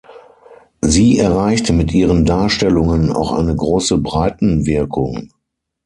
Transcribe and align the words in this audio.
Sie 0.81 1.19
erreichte 1.19 1.73
mit 1.73 1.93
ihren 1.93 2.25
Darstellungen 2.25 3.11
auch 3.11 3.33
eine 3.33 3.55
große 3.55 3.99
Breitenwirkung. 3.99 5.29